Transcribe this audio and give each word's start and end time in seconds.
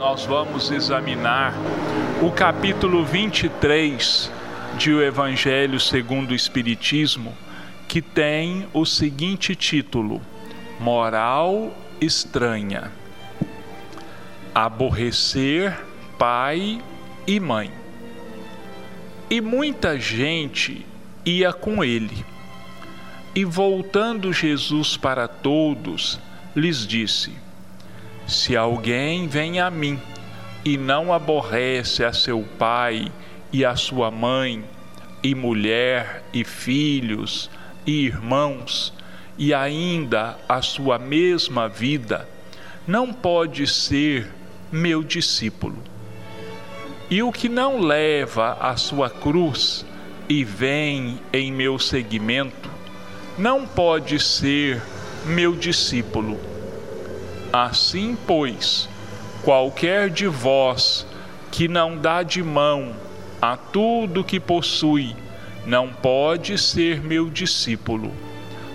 Nós 0.00 0.24
vamos 0.24 0.70
examinar 0.70 1.52
o 2.22 2.32
capítulo 2.32 3.04
23 3.04 4.32
de 4.78 4.94
O 4.94 5.02
Evangelho 5.02 5.78
segundo 5.78 6.30
o 6.30 6.34
Espiritismo, 6.34 7.36
que 7.86 8.00
tem 8.00 8.66
o 8.72 8.86
seguinte 8.86 9.54
título: 9.54 10.22
Moral 10.80 11.76
estranha. 12.00 12.90
Aborrecer 14.54 15.78
pai 16.18 16.80
e 17.26 17.38
mãe. 17.38 17.70
E 19.28 19.38
muita 19.42 20.00
gente 20.00 20.86
ia 21.26 21.52
com 21.52 21.84
ele. 21.84 22.24
E 23.34 23.44
voltando 23.44 24.32
Jesus 24.32 24.96
para 24.96 25.28
todos, 25.28 26.18
lhes 26.56 26.86
disse: 26.86 27.49
se 28.30 28.56
alguém 28.56 29.26
vem 29.26 29.58
a 29.58 29.68
mim 29.70 30.00
e 30.64 30.76
não 30.78 31.12
aborrece 31.12 32.04
a 32.04 32.12
seu 32.12 32.46
pai 32.58 33.10
e 33.52 33.64
a 33.64 33.74
sua 33.74 34.10
mãe, 34.10 34.64
e 35.22 35.34
mulher, 35.34 36.22
e 36.32 36.44
filhos, 36.44 37.50
e 37.84 38.06
irmãos, 38.06 38.92
e 39.36 39.52
ainda 39.52 40.38
a 40.48 40.62
sua 40.62 40.98
mesma 40.98 41.68
vida, 41.68 42.28
não 42.86 43.12
pode 43.12 43.66
ser 43.66 44.30
meu 44.70 45.02
discípulo. 45.02 45.82
E 47.10 47.24
o 47.24 47.32
que 47.32 47.48
não 47.48 47.80
leva 47.80 48.56
a 48.60 48.76
sua 48.76 49.10
cruz 49.10 49.84
e 50.28 50.44
vem 50.44 51.18
em 51.32 51.50
meu 51.50 51.80
seguimento, 51.80 52.70
não 53.36 53.66
pode 53.66 54.20
ser 54.20 54.80
meu 55.26 55.56
discípulo. 55.56 56.38
Assim, 57.52 58.16
pois, 58.26 58.88
qualquer 59.42 60.10
de 60.10 60.26
vós 60.26 61.06
que 61.50 61.66
não 61.66 61.96
dá 61.96 62.22
de 62.22 62.42
mão 62.42 62.94
a 63.42 63.56
tudo 63.56 64.24
que 64.24 64.38
possui, 64.38 65.16
não 65.66 65.88
pode 65.88 66.56
ser 66.58 67.00
meu 67.00 67.28
discípulo. 67.28 68.12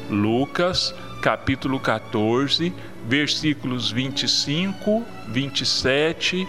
Lucas, 0.09 0.94
capítulo 1.22 1.80
14, 1.80 2.73
versículos 3.08 3.92
25, 3.92 5.04
27 5.28 6.48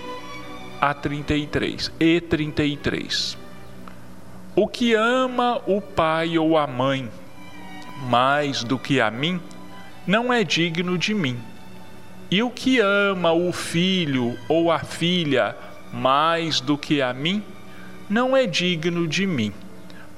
a 0.81 0.93
33 0.93 1.93
e 1.99 2.21
33. 2.21 3.39
O 4.55 4.67
que 4.67 4.95
ama 4.95 5.61
o 5.67 5.81
pai 5.81 6.39
ou 6.39 6.59
a 6.59 6.67
mãe 6.67 7.09
mais 8.05 8.63
do 8.63 8.79
que 8.79 9.01
a 9.01 9.11
mim, 9.11 9.41
não 10.07 10.33
é 10.33 10.45
digno 10.45 10.99
de 10.99 11.15
mim. 11.15 11.39
E 12.31 12.43
o 12.43 12.51
que 12.51 12.81
ama 12.81 13.33
o 13.33 13.53
filho 13.53 14.37
ou 14.49 14.71
a 14.73 14.81
filha 14.81 15.57
mais 15.93 16.61
do 16.61 16.77
que 16.77 17.01
a 17.01 17.13
mim, 17.13 17.43
não 18.09 18.37
é 18.37 18.47
digno 18.47 19.07
de 19.07 19.27
mim. 19.27 19.53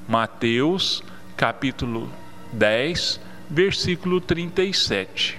Mateus, 0.09 1.03
capítulo 1.37 2.11
10, 2.53 3.21
versículo 3.51 4.21
37. 4.21 5.39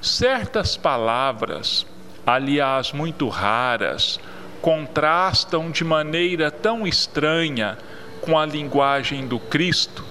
Certas 0.00 0.76
palavras, 0.76 1.86
aliás 2.26 2.92
muito 2.92 3.28
raras, 3.28 4.20
contrastam 4.60 5.70
de 5.70 5.84
maneira 5.84 6.50
tão 6.50 6.86
estranha 6.86 7.78
com 8.20 8.38
a 8.38 8.44
linguagem 8.44 9.26
do 9.26 9.38
Cristo 9.38 10.04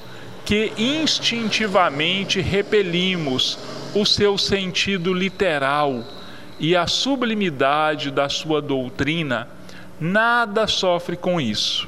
que 0.45 0.73
instintivamente 0.78 2.42
repelimos 2.42 3.58
o 3.95 4.05
seu 4.05 4.38
sentido 4.38 5.13
literal 5.13 6.03
e 6.59 6.75
a 6.75 6.88
sublimidade 6.88 8.09
da 8.09 8.27
sua 8.27 8.61
doutrina, 8.61 9.47
nada 9.99 10.66
sofre 10.66 11.16
com 11.16 11.39
isso. 11.39 11.88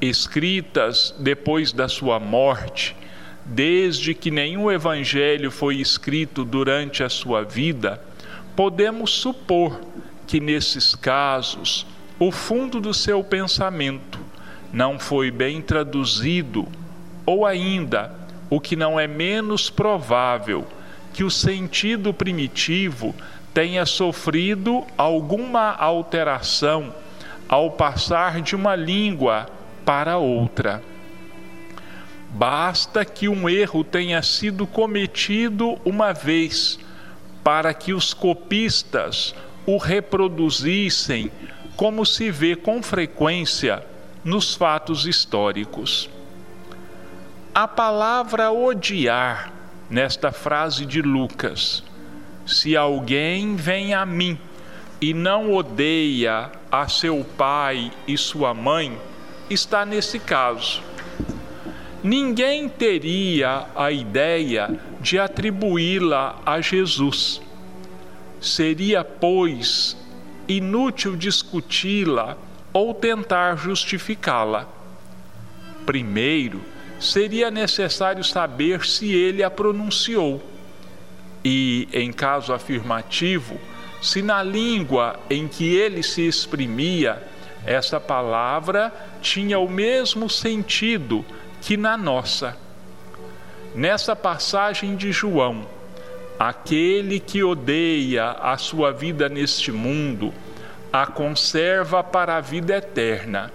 Escritas 0.00 1.14
depois 1.18 1.72
da 1.72 1.88
sua 1.88 2.18
morte, 2.18 2.96
desde 3.44 4.14
que 4.14 4.30
nenhum 4.30 4.70
evangelho 4.70 5.50
foi 5.50 5.76
escrito 5.76 6.44
durante 6.44 7.02
a 7.02 7.08
sua 7.08 7.42
vida, 7.42 8.00
podemos 8.54 9.10
supor 9.10 9.80
que 10.26 10.40
nesses 10.40 10.94
casos 10.94 11.86
o 12.18 12.32
fundo 12.32 12.80
do 12.80 12.94
seu 12.94 13.22
pensamento 13.22 14.18
não 14.72 14.98
foi 14.98 15.30
bem 15.30 15.60
traduzido, 15.60 16.66
ou 17.24 17.44
ainda 17.44 18.14
o 18.48 18.60
que 18.60 18.76
não 18.76 18.98
é 18.98 19.06
menos 19.06 19.70
provável 19.70 20.66
que 21.12 21.24
o 21.24 21.30
sentido 21.30 22.12
primitivo 22.12 23.14
tenha 23.54 23.86
sofrido 23.86 24.84
alguma 24.98 25.72
alteração 25.72 26.94
ao 27.48 27.70
passar 27.70 28.42
de 28.42 28.54
uma 28.54 28.76
língua 28.76 29.48
para 29.84 30.18
outra. 30.18 30.82
Basta 32.30 33.04
que 33.04 33.28
um 33.28 33.48
erro 33.48 33.82
tenha 33.82 34.20
sido 34.20 34.66
cometido 34.66 35.78
uma 35.86 36.12
vez 36.12 36.78
para 37.42 37.72
que 37.72 37.94
os 37.94 38.12
copistas 38.12 39.34
o 39.64 39.78
reproduzissem, 39.78 41.30
como 41.76 42.04
se 42.04 42.30
vê 42.30 42.54
com 42.54 42.82
frequência 42.82 43.82
nos 44.22 44.54
fatos 44.54 45.06
históricos. 45.06 46.10
A 47.58 47.66
palavra 47.66 48.52
odiar, 48.52 49.50
nesta 49.88 50.30
frase 50.30 50.84
de 50.84 51.00
Lucas, 51.00 51.82
se 52.46 52.76
alguém 52.76 53.56
vem 53.56 53.94
a 53.94 54.04
mim 54.04 54.38
e 55.00 55.14
não 55.14 55.54
odeia 55.54 56.52
a 56.70 56.86
seu 56.86 57.24
pai 57.24 57.90
e 58.06 58.14
sua 58.18 58.52
mãe, 58.52 59.00
está 59.48 59.86
nesse 59.86 60.18
caso. 60.18 60.82
Ninguém 62.04 62.68
teria 62.68 63.64
a 63.74 63.90
ideia 63.90 64.78
de 65.00 65.18
atribuí-la 65.18 66.38
a 66.44 66.60
Jesus. 66.60 67.40
Seria, 68.38 69.02
pois, 69.02 69.96
inútil 70.46 71.16
discuti-la 71.16 72.36
ou 72.70 72.92
tentar 72.92 73.56
justificá-la. 73.56 74.68
Primeiro, 75.86 76.75
seria 76.98 77.50
necessário 77.50 78.22
saber 78.24 78.84
se 78.84 79.12
ele 79.12 79.42
a 79.42 79.50
pronunciou. 79.50 80.42
E, 81.44 81.88
em 81.92 82.12
caso 82.12 82.52
afirmativo, 82.52 83.58
se 84.02 84.22
na 84.22 84.42
língua 84.42 85.18
em 85.30 85.46
que 85.46 85.76
ele 85.76 86.02
se 86.02 86.26
exprimia, 86.26 87.22
essa 87.64 88.00
palavra 88.00 88.92
tinha 89.20 89.58
o 89.58 89.68
mesmo 89.68 90.28
sentido 90.28 91.24
que 91.60 91.76
na 91.76 91.96
nossa. 91.96 92.56
Nessa 93.74 94.14
passagem 94.16 94.96
de 94.96 95.12
João, 95.12 95.66
aquele 96.38 97.20
que 97.20 97.42
odeia 97.42 98.30
a 98.30 98.56
sua 98.56 98.92
vida 98.92 99.28
neste 99.28 99.70
mundo, 99.72 100.32
a 100.92 101.06
conserva 101.06 102.02
para 102.02 102.36
a 102.36 102.40
vida 102.40 102.76
eterna. 102.76 103.52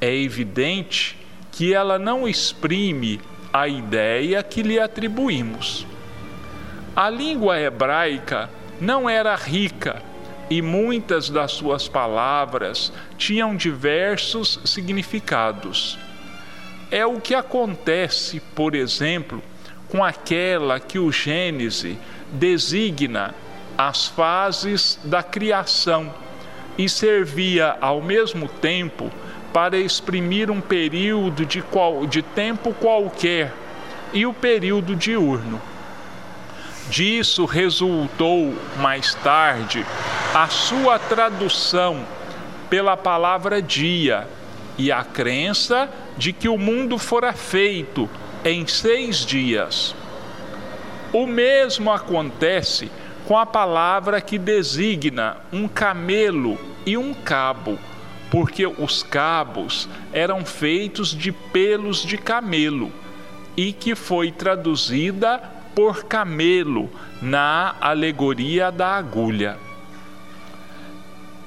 É 0.00 0.14
evidente 0.14 1.16
que 1.52 1.74
ela 1.74 1.98
não 1.98 2.26
exprime 2.26 3.20
a 3.52 3.68
ideia 3.68 4.42
que 4.42 4.62
lhe 4.62 4.80
atribuímos. 4.80 5.86
A 6.96 7.08
língua 7.08 7.60
hebraica 7.60 8.50
não 8.80 9.08
era 9.08 9.34
rica 9.36 10.02
e 10.50 10.60
muitas 10.60 11.30
das 11.30 11.52
suas 11.52 11.88
palavras 11.88 12.92
tinham 13.16 13.54
diversos 13.54 14.60
significados. 14.64 15.98
É 16.90 17.06
o 17.06 17.20
que 17.20 17.34
acontece, 17.34 18.40
por 18.54 18.74
exemplo, 18.74 19.42
com 19.88 20.02
aquela 20.02 20.80
que 20.80 20.98
o 20.98 21.12
Gênese 21.12 21.98
designa 22.32 23.34
as 23.76 24.06
fases 24.06 24.98
da 25.04 25.22
criação 25.22 26.12
e 26.76 26.88
servia 26.88 27.76
ao 27.80 28.02
mesmo 28.02 28.48
tempo 28.48 29.10
para 29.52 29.78
exprimir 29.78 30.50
um 30.50 30.60
período 30.60 31.44
de, 31.44 31.60
qual, 31.60 32.06
de 32.06 32.22
tempo 32.22 32.72
qualquer 32.74 33.52
e 34.12 34.26
o 34.26 34.32
período 34.32 34.96
diurno. 34.96 35.60
Disso 36.88 37.44
resultou 37.44 38.54
mais 38.78 39.14
tarde 39.14 39.86
a 40.34 40.48
sua 40.48 40.98
tradução 40.98 42.04
pela 42.68 42.96
palavra 42.96 43.60
dia 43.62 44.26
e 44.78 44.90
a 44.90 45.04
crença 45.04 45.88
de 46.16 46.32
que 46.32 46.48
o 46.48 46.58
mundo 46.58 46.98
fora 46.98 47.32
feito 47.32 48.08
em 48.44 48.66
seis 48.66 49.24
dias. 49.24 49.94
O 51.12 51.26
mesmo 51.26 51.92
acontece 51.92 52.90
com 53.26 53.36
a 53.36 53.46
palavra 53.46 54.20
que 54.20 54.38
designa 54.38 55.36
um 55.52 55.68
camelo 55.68 56.58
e 56.84 56.96
um 56.96 57.14
cabo 57.14 57.78
porque 58.32 58.66
os 58.66 59.02
cabos 59.02 59.86
eram 60.10 60.42
feitos 60.42 61.14
de 61.14 61.30
pelos 61.30 62.02
de 62.02 62.16
camelo 62.16 62.90
e 63.54 63.74
que 63.74 63.94
foi 63.94 64.32
traduzida 64.32 65.38
por 65.74 66.04
camelo 66.04 66.90
na 67.20 67.76
alegoria 67.78 68.72
da 68.72 68.96
agulha. 68.96 69.58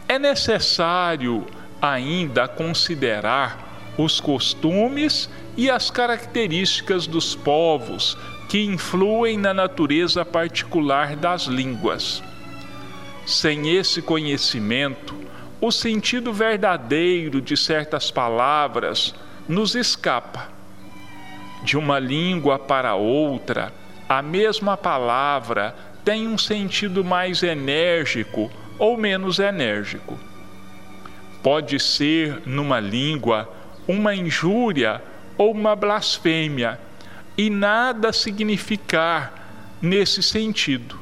é 0.08 0.20
necessário 0.20 1.48
ainda 1.82 2.48
considerar 2.48 3.94
os 3.98 4.20
costumes 4.20 5.28
e 5.58 5.72
as 5.72 5.90
características 5.90 7.08
dos 7.08 7.34
povos 7.34 8.16
que 8.48 8.64
influem 8.64 9.40
na 9.40 9.56
natureza 9.56 10.24
particular 10.24 11.16
das 11.16 11.46
línguas. 11.46 12.22
Sem 13.26 13.76
esse 13.76 14.04
conhecimento, 14.04 15.26
o 15.62 15.72
sentido 15.72 16.34
verdadeiro 16.34 17.42
de 17.42 17.56
certas 17.56 18.12
palavras 18.12 19.16
nos 19.48 19.76
escapa. 19.76 20.50
De 21.64 21.78
uma 21.78 21.98
língua 21.98 22.60
para 22.60 22.96
outra, 22.96 23.74
a 24.08 24.22
mesma 24.22 24.78
palavra 24.78 25.76
tem 26.04 26.28
um 26.28 26.38
sentido 26.38 27.04
mais 27.04 27.42
enérgico 27.42 28.52
ou 28.78 28.98
menos 28.98 29.40
enérgico. 29.40 30.20
Pode 31.42 31.80
ser, 31.80 32.42
numa 32.46 32.80
língua, 32.80 33.50
uma 33.88 34.16
injúria 34.16 35.02
ou 35.38 35.52
uma 35.52 35.76
blasfêmia, 35.76 36.80
e 37.38 37.50
nada 37.50 38.14
significar 38.14 39.78
nesse 39.82 40.24
sentido. 40.24 41.00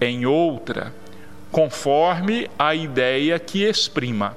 Em 0.00 0.26
outra, 0.26 0.94
conforme 1.50 2.48
a 2.58 2.74
ideia 2.74 3.38
que 3.38 3.64
exprima. 3.64 4.36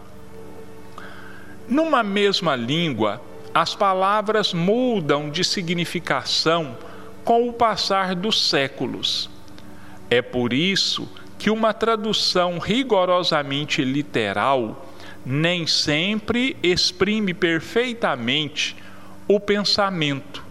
Numa 1.68 2.04
mesma 2.04 2.56
língua, 2.56 3.22
as 3.54 3.76
palavras 3.76 4.54
mudam 4.54 5.30
de 5.30 5.44
significação 5.44 6.78
com 7.24 7.48
o 7.48 7.54
passar 7.54 8.16
dos 8.16 8.50
séculos. 8.50 9.30
É 10.10 10.22
por 10.22 10.54
isso 10.54 11.10
que 11.38 11.50
uma 11.50 11.74
tradução 11.74 12.60
rigorosamente 12.60 13.84
literal 13.84 14.88
nem 15.26 15.68
sempre 15.68 16.58
exprime 16.64 17.34
perfeitamente 17.34 18.76
o 19.28 19.40
pensamento, 19.40 20.44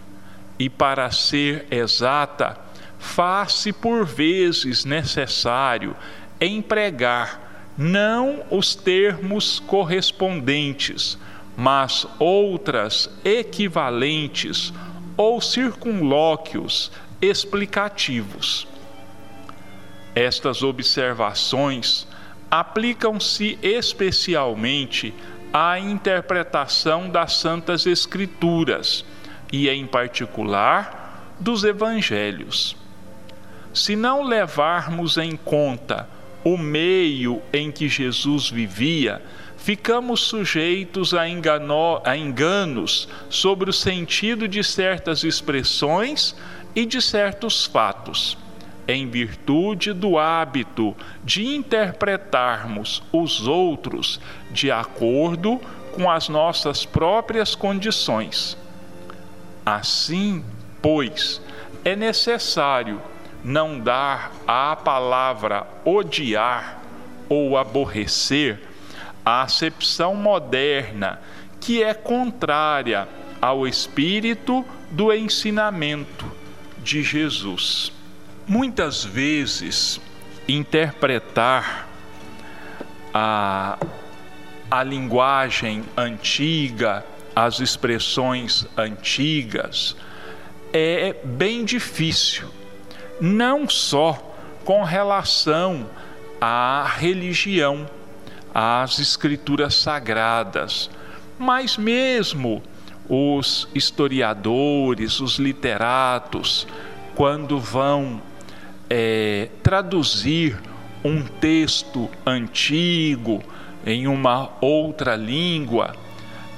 e 0.59 0.69
para 0.69 1.11
ser 1.11 1.67
exata, 1.71 2.57
faz-se 2.99 3.73
por 3.73 4.05
vezes 4.05 4.85
necessário 4.85 5.97
empregar 6.41 7.41
não 7.77 8.43
os 8.51 8.75
termos 8.75 9.59
correspondentes, 9.61 11.19
mas 11.57 12.07
outras 12.19 13.11
equivalentes 13.25 14.73
ou 15.17 15.41
circunlóquios 15.41 16.91
explicativos. 17.21 18.67
Estas 20.15 20.63
observações 20.63 22.07
aplicam-se 22.51 23.59
especialmente 23.63 25.15
à 25.53 25.79
interpretação 25.79 27.09
das 27.09 27.35
Santas 27.35 27.87
Escrituras 27.87 29.05
e, 29.53 29.69
em 29.69 29.87
particular, 29.87 31.35
dos 31.39 31.65
Evangelhos. 31.65 32.77
Se 33.73 33.95
não 33.95 34.23
levarmos 34.23 35.17
em 35.17 35.37
conta 35.37 36.09
o 36.45 36.57
meio 36.57 37.43
em 37.53 37.71
que 37.71 37.89
Jesus 37.89 38.49
vivia, 38.49 39.23
ficamos 39.57 40.21
sujeitos 40.21 41.13
a, 41.13 41.29
engano, 41.29 42.01
a 42.05 42.17
enganos 42.17 43.09
sobre 43.29 43.71
o 43.71 43.73
sentido 43.73 44.49
de 44.49 44.65
certas 44.65 45.23
expressões 45.23 46.35
e 46.75 46.87
de 46.87 47.03
certos 47.03 47.67
fatos 47.67 48.39
em 48.91 49.09
virtude 49.09 49.93
do 49.93 50.19
hábito 50.19 50.97
de 51.25 51.47
interpretarmos 51.47 53.03
os 53.13 53.47
outros 53.47 54.21
de 54.51 54.71
acordo 54.71 55.61
com 55.93 56.11
as 56.11 56.29
nossas 56.29 56.85
próprias 56.85 57.55
condições. 57.55 58.57
Assim, 59.65 60.45
pois, 60.83 61.41
é 61.85 61.95
necessário 61.95 63.01
não 63.45 63.79
dar 63.79 64.33
à 64.47 64.77
palavra 64.77 65.67
odiar 65.85 66.81
ou 67.29 67.57
aborrecer 67.57 68.61
a 69.25 69.43
acepção 69.43 70.15
moderna 70.15 71.21
que 71.61 71.83
é 71.83 71.95
contrária 71.95 73.09
ao 73.41 73.67
espírito 73.67 74.65
do 74.91 75.13
ensinamento 75.13 76.31
de 76.83 77.03
Jesus. 77.03 77.93
Muitas 78.47 79.05
vezes 79.05 80.01
interpretar 80.49 81.89
a, 83.15 83.79
a 84.71 84.83
linguagem 84.83 85.85
antiga, 85.97 87.05
as 87.35 87.61
expressões 87.61 88.67
antigas, 88.77 89.97
é 90.73 91.15
bem 91.25 91.65
difícil, 91.65 92.49
não 93.21 93.69
só 93.69 94.19
com 94.65 94.83
relação 94.83 95.87
à 96.41 96.91
religião, 96.99 97.87
às 98.55 98.99
escrituras 98.99 99.75
sagradas, 99.75 100.91
mas 101.39 101.77
mesmo 101.77 102.63
os 103.09 103.69
historiadores, 103.75 105.21
os 105.21 105.39
literatos, 105.39 106.67
quando 107.15 107.59
vão 107.59 108.23
é, 108.89 109.49
traduzir 109.63 110.59
um 111.05 111.23
texto 111.23 112.09
antigo 112.25 113.43
em 113.85 114.07
uma 114.07 114.51
outra 114.61 115.17
língua, 115.17 115.95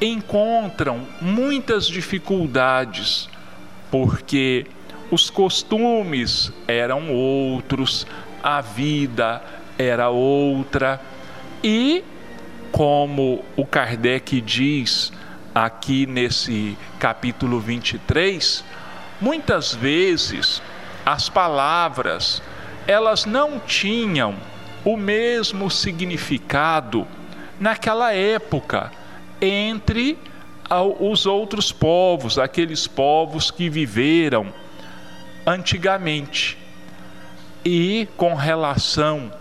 encontram 0.00 1.06
muitas 1.20 1.86
dificuldades, 1.86 3.28
porque 3.90 4.66
os 5.12 5.28
costumes 5.28 6.50
eram 6.66 7.12
outros, 7.12 8.06
a 8.42 8.62
vida 8.62 9.42
era 9.78 10.08
outra, 10.08 10.98
e, 11.62 12.02
como 12.72 13.44
o 13.54 13.66
Kardec 13.66 14.40
diz 14.40 15.12
aqui 15.54 16.06
nesse 16.06 16.78
capítulo 16.98 17.60
23, 17.60 18.64
muitas 19.20 19.74
vezes 19.74 20.62
as 21.04 21.28
palavras, 21.28 22.42
elas 22.86 23.26
não 23.26 23.60
tinham 23.60 24.34
o 24.82 24.96
mesmo 24.96 25.70
significado 25.70 27.06
naquela 27.60 28.14
época 28.14 28.90
entre 29.42 30.16
os 30.98 31.26
outros 31.26 31.70
povos, 31.70 32.38
aqueles 32.38 32.86
povos 32.86 33.50
que 33.50 33.68
viveram 33.68 34.61
antigamente. 35.46 36.58
E 37.64 38.08
com 38.16 38.34
relação 38.34 39.32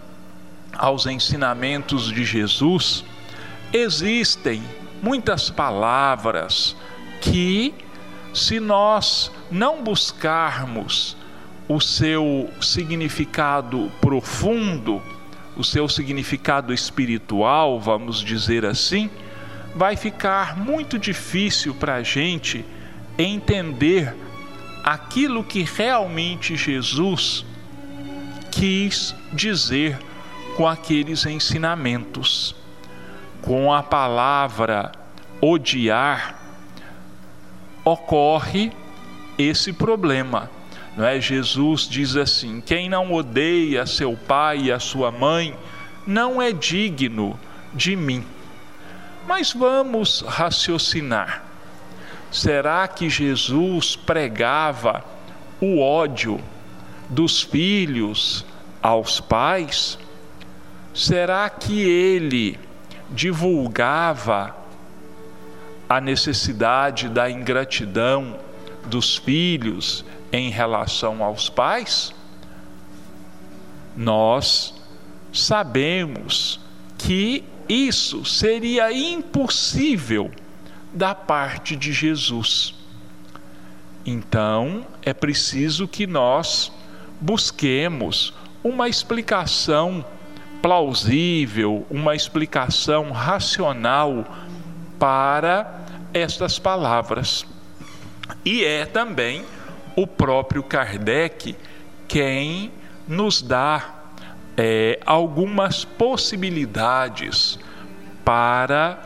aos 0.74 1.05
ensinamentos 1.05 2.12
de 2.12 2.24
Jesus, 2.24 3.03
existem 3.74 4.62
muitas 5.01 5.50
palavras 5.50 6.75
que, 7.20 7.74
se 8.34 8.60
nós 8.60 9.31
não 9.50 9.84
buscarmos 9.84 11.17
o 11.67 11.79
seu 11.79 12.50
significado 12.62 13.91
profundo, 14.01 15.01
o 15.55 15.63
seu 15.63 15.88
significado 15.88 16.74
espiritual, 16.74 17.79
vamos 17.79 18.22
dizer 18.22 18.65
assim, 18.65 19.10
vai 19.75 19.96
ficar 19.96 20.58
muito 20.58 21.00
difícil 21.00 21.74
para 21.74 21.96
a 21.96 22.03
gente 22.03 22.65
entender 23.17 24.13
aquilo 24.84 25.44
que 25.44 25.64
realmente 25.64 26.56
Jesus 26.56 27.46
quis 28.52 29.16
dizer 29.32 30.00
com 30.56 30.68
aqueles 30.68 31.26
ensinamentos. 31.26 32.56
Com 33.42 33.74
a 33.74 33.82
palavra 33.82 34.92
odiar, 35.42 36.36
ocorre 37.84 38.72
esse 39.38 39.74
problema 39.74 40.50
não 40.96 41.06
é? 41.06 41.20
Jesus 41.20 41.88
diz 41.88 42.16
assim: 42.16 42.62
quem 42.62 42.90
não 42.90 43.14
odeia 43.14 43.86
seu 43.86 44.16
pai 44.16 44.64
e 44.64 44.72
a 44.72 44.80
sua 44.80 45.12
mãe 45.12 45.56
não 46.06 46.42
é 46.42 46.52
digno 46.52 47.40
de 47.74 47.96
mim. 47.96 48.26
Mas 49.28 49.54
vamos 49.54 50.22
raciocinar. 50.28 51.44
Será 52.32 52.88
que 52.88 53.10
Jesus 53.10 53.96
pregava 53.96 55.04
o 55.60 55.80
ódio 55.80 56.40
dos 57.10 57.42
filhos 57.42 58.46
aos 58.82 59.20
pais? 59.20 60.00
Será 60.94 61.50
que 61.50 61.82
ele 61.82 62.58
divulgava 63.10 64.56
a 65.92 66.00
necessidade 66.00 67.10
da 67.10 67.30
ingratidão 67.30 68.40
dos 68.86 69.18
filhos 69.18 70.06
em 70.32 70.50
relação 70.50 71.22
aos 71.24 71.50
pais, 71.50 72.14
nós 73.96 74.74
sabemos 75.34 76.60
que 76.98 77.44
isso 77.68 78.24
seria 78.24 78.92
impossível 78.92 80.32
da 80.93 81.15
parte 81.15 81.75
de 81.75 81.93
Jesus. 81.93 82.74
Então, 84.05 84.86
é 85.01 85.13
preciso 85.13 85.88
que 85.88 86.07
nós 86.07 86.71
busquemos 87.19 88.33
uma 88.63 88.89
explicação 88.89 90.03
plausível, 90.62 91.86
uma 91.89 92.15
explicação 92.15 93.12
racional 93.12 94.25
para 95.00 95.81
estas 96.13 96.60
palavras. 96.60 97.45
E 98.45 98.63
é 98.63 98.86
também 98.86 99.43
o 99.95 100.05
próprio 100.05 100.63
Kardec 100.63 101.55
quem 102.07 102.71
nos 103.07 103.41
dá 103.41 104.01
é, 104.57 105.00
algumas 105.05 105.86
possibilidades 105.86 107.57
para 108.24 109.00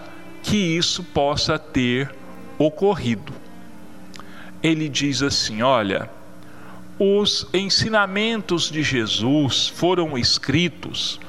que 0.45 0.57
isso 0.57 1.03
possa 1.03 1.57
ter 1.57 2.13
ocorrido. 2.57 3.33
Ele 4.61 4.87
diz 4.87 5.23
assim: 5.23 5.63
olha, 5.63 6.09
os 6.99 7.47
ensinamentos 7.51 8.69
de 8.69 8.83
Jesus 8.83 9.67
foram 9.67 10.15
escritos 10.17 11.19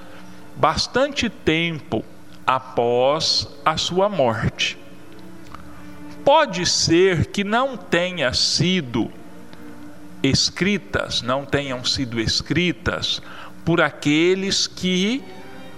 bastante 0.54 1.30
tempo 1.30 2.04
após 2.46 3.48
a 3.64 3.76
sua 3.78 4.08
morte. 4.08 4.78
Pode 6.22 6.66
ser 6.66 7.26
que 7.26 7.42
não 7.42 7.76
tenha 7.76 8.32
sido 8.34 9.10
escritas, 10.22 11.22
não 11.22 11.44
tenham 11.44 11.84
sido 11.84 12.20
escritas 12.20 13.22
por 13.64 13.80
aqueles 13.80 14.66
que 14.66 15.22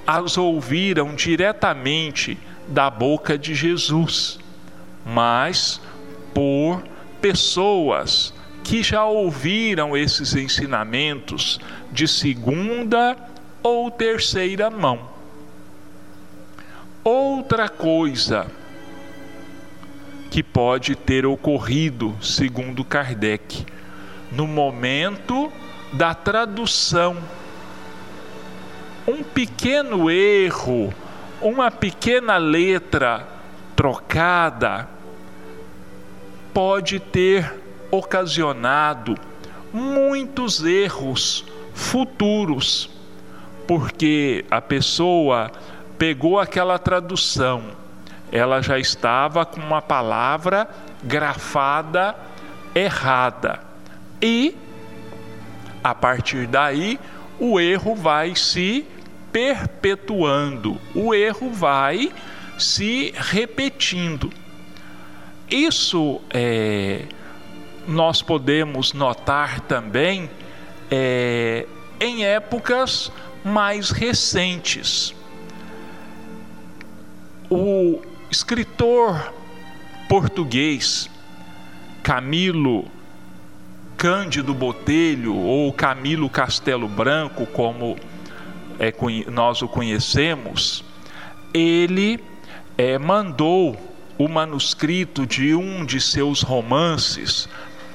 as 0.07 0.39
ouviram 0.39 1.15
diretamente 1.15 2.39
da 2.69 2.91
boca 2.91 3.39
de 3.39 3.55
Jesus, 3.55 4.39
mas 5.05 5.81
por 6.35 6.83
pessoas 7.21 8.33
que 8.63 8.83
já 8.83 9.05
ouviram 9.05 9.97
esses 9.97 10.35
ensinamentos 10.35 11.59
de 11.91 12.07
segunda 12.07 13.17
ou 13.63 13.91
terceira 13.91 14.71
mão. 14.71 15.09
Outra 17.03 17.69
coisa 17.69 18.47
que 20.31 20.43
pode 20.43 20.95
ter 20.95 21.25
ocorrido, 21.25 22.17
segundo 22.21 22.85
Kardec, 22.85 23.65
no 24.31 24.47
momento 24.47 25.51
da 25.93 26.15
tradução. 26.15 27.17
Um 29.07 29.23
pequeno 29.23 30.11
erro, 30.11 30.93
uma 31.41 31.71
pequena 31.71 32.37
letra 32.37 33.27
trocada, 33.77 34.89
pode 36.53 36.99
ter 36.99 37.55
ocasionado 37.91 39.17
muitos 39.73 40.65
erros 40.65 41.45
futuros, 41.73 42.91
porque 43.67 44.45
a 44.51 44.61
pessoa 44.61 45.51
pegou 45.97 46.41
aquela 46.41 46.79
tradução, 46.79 47.63
ela 48.33 48.61
já 48.61 48.79
estava 48.79 49.47
com 49.47 49.61
uma 49.61 49.81
palavra 49.81 50.69
grafada 51.03 52.17
errada. 52.75 53.61
E 54.21 54.57
a 55.83 55.95
partir 55.95 56.47
daí, 56.47 56.99
o 57.39 57.61
erro 57.61 57.95
vai 57.95 58.35
se 58.35 58.85
perpetuando, 59.33 60.81
o 60.95 61.15
erro 61.15 61.51
vai 61.51 62.13
se 62.59 63.13
repetindo. 63.17 64.31
Isso 65.51 66.21
é, 66.31 67.05
nós 67.87 68.21
podemos 68.21 68.93
notar 68.93 69.61
também 69.61 70.29
é, 70.91 71.67
em 72.01 72.25
épocas 72.25 73.11
mais 73.45 73.91
recentes. 73.91 75.15
O 77.51 78.01
escritor 78.31 79.33
português 80.09 81.09
Camilo 82.03 82.85
Cândido 83.97 84.55
Botelho 84.55 85.35
ou 85.35 85.73
Camilo 85.73 86.31
Castelo 86.31 86.87
Branco, 86.87 87.47
como 87.47 87.97
é, 88.79 88.93
nós 89.31 89.63
o 89.63 89.69
conhecemos, 89.69 90.85
ele 91.53 92.23
é, 92.77 92.99
mandou 92.99 93.77
o 94.17 94.29
manuscrito 94.29 95.27
de 95.27 95.55
um 95.55 95.85
de 95.85 96.01
seus 96.01 96.43
romances 96.43 97.49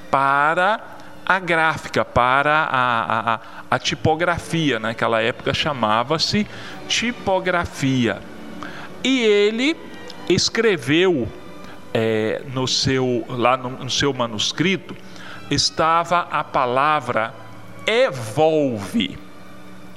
para 0.10 0.80
a 1.26 1.40
gráfica, 1.40 2.04
para 2.04 2.68
a, 2.70 3.34
a, 3.34 3.40
a 3.72 3.80
tipografia. 3.80 4.80
Naquela 4.80 5.22
época 5.22 5.54
chamava-se 5.54 6.48
tipografia. 6.88 8.20
E 9.04 9.22
ele 9.22 9.76
escreveu 10.30 11.28
é, 11.94 12.42
no 12.54 12.68
seu, 12.68 13.26
lá 13.30 13.58
no, 13.58 13.70
no 13.70 13.90
seu 13.90 14.14
manuscrito 14.14 14.96
estava 15.52 16.20
a 16.32 16.44
palavra 16.44 17.34
evolve. 17.86 19.18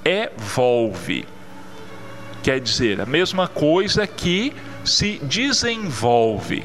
Evolve. 0.06 1.26
Quer 2.44 2.60
dizer, 2.60 3.00
a 3.00 3.06
mesma 3.06 3.48
coisa 3.48 4.06
que 4.06 4.52
se 4.84 5.18
desenvolve. 5.24 6.64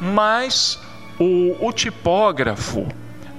Mas 0.00 0.76
o, 1.20 1.54
o 1.64 1.72
tipógrafo, 1.72 2.88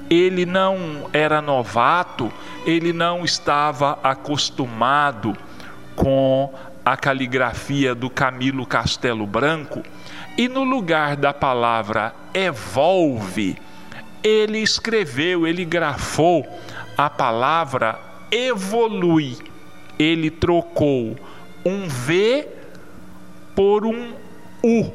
ele 0.09 0.45
não 0.45 1.09
era 1.11 1.41
novato, 1.41 2.31
ele 2.65 2.93
não 2.93 3.25
estava 3.25 3.99
acostumado 4.01 5.35
com 5.97 6.53
a 6.85 6.95
caligrafia 6.95 7.93
do 7.93 8.09
Camilo 8.09 8.65
Castelo 8.65 9.27
Branco, 9.27 9.83
e 10.37 10.47
no 10.47 10.63
lugar 10.63 11.17
da 11.17 11.33
palavra 11.33 12.15
evolve, 12.33 13.57
ele 14.23 14.59
escreveu, 14.59 15.45
ele 15.45 15.65
grafou 15.65 16.47
a 16.97 17.09
palavra 17.09 17.99
evolui. 18.35 19.37
Ele 19.97 20.29
trocou 20.29 21.15
um 21.65 21.87
V 21.87 22.47
por 23.55 23.85
um 23.85 24.13
U. 24.61 24.91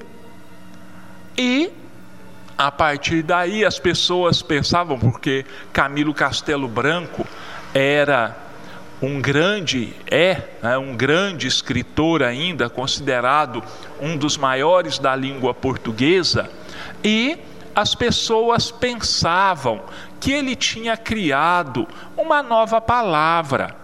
E 1.37 1.71
a 2.59 2.71
partir 2.71 3.23
daí 3.23 3.65
as 3.65 3.79
pessoas 3.79 4.43
pensavam, 4.43 4.99
porque 4.99 5.47
Camilo 5.73 6.13
Castelo 6.13 6.69
Branco 6.69 7.27
era 7.73 8.37
um 9.01 9.19
grande, 9.19 9.95
é 10.11 10.43
né, 10.63 10.77
um 10.77 10.95
grande 10.95 11.47
escritor 11.47 12.23
ainda, 12.23 12.69
considerado 12.69 13.63
um 13.99 14.15
dos 14.15 14.37
maiores 14.37 14.99
da 14.99 15.17
língua 15.17 15.55
portuguesa, 15.55 16.51
e 17.03 17.39
as 17.75 17.95
pessoas 17.95 18.71
pensavam 18.71 19.81
que 20.21 20.31
ele 20.33 20.55
tinha 20.55 20.97
criado 20.97 21.89
uma 22.17 22.43
nova 22.43 22.81
palavra. 22.81 23.75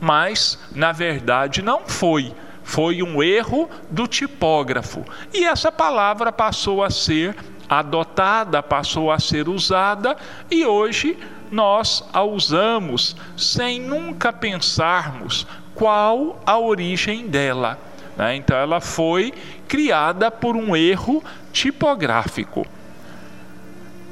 Mas, 0.00 0.58
na 0.74 0.92
verdade, 0.92 1.60
não 1.60 1.82
foi. 1.86 2.34
Foi 2.64 3.02
um 3.02 3.22
erro 3.22 3.68
do 3.90 4.06
tipógrafo. 4.06 5.04
E 5.32 5.44
essa 5.44 5.70
palavra 5.70 6.32
passou 6.32 6.82
a 6.82 6.88
ser 6.88 7.36
adotada, 7.68 8.62
passou 8.62 9.12
a 9.12 9.18
ser 9.20 9.48
usada, 9.48 10.16
e 10.50 10.64
hoje 10.64 11.16
nós 11.50 12.02
a 12.12 12.22
usamos 12.22 13.14
sem 13.36 13.80
nunca 13.80 14.32
pensarmos 14.32 15.46
qual 15.74 16.40
a 16.46 16.58
origem 16.58 17.28
dela. 17.28 17.78
Né? 18.16 18.36
Então, 18.36 18.56
ela 18.56 18.80
foi 18.80 19.32
criada 19.68 20.30
por 20.30 20.56
um 20.56 20.74
erro 20.74 21.22
tipográfico. 21.52 22.66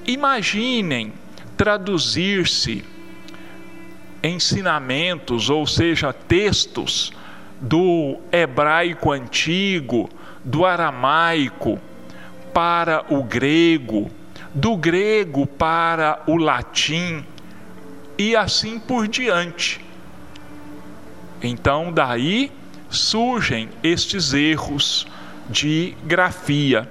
Imaginem 0.08 1.12
traduzir-se 1.54 2.82
ensinamentos, 4.22 5.50
ou 5.50 5.66
seja, 5.66 6.14
textos 6.14 7.12
do 7.60 8.18
hebraico 8.32 9.12
antigo, 9.12 10.08
do 10.42 10.64
aramaico 10.64 11.78
para 12.54 13.04
o 13.10 13.22
grego, 13.22 14.10
do 14.54 14.78
grego 14.78 15.46
para 15.46 16.22
o 16.26 16.38
latim 16.38 17.22
e 18.16 18.34
assim 18.34 18.78
por 18.78 19.06
diante. 19.06 19.84
Então, 21.42 21.92
daí 21.92 22.50
surgem 22.88 23.68
estes 23.82 24.32
erros 24.32 25.06
de 25.50 25.94
grafia. 26.04 26.90